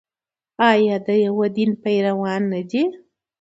[0.69, 2.83] آیا د یو دین پیروان نه دي؟